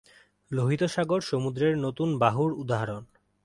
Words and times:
লোহিত 0.51 0.81
সাগর 0.85 1.19
সমুদ্রের 1.21 1.73
নতুন 1.77 2.09
বাহুর 2.17 2.51
উদাহরণ। 2.53 3.03